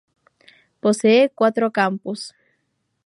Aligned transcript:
Posee 0.79 1.29
cuatro 1.29 1.69
campus. 1.71 2.33